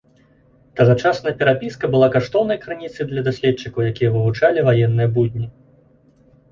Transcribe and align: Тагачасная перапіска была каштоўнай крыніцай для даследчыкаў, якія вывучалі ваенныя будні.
Тагачасная 0.79 1.33
перапіска 1.41 1.85
была 1.97 2.09
каштоўнай 2.15 2.57
крыніцай 2.65 3.03
для 3.13 3.21
даследчыкаў, 3.29 3.79
якія 3.93 4.09
вывучалі 4.19 4.59
ваенныя 4.71 5.09
будні. 5.19 5.45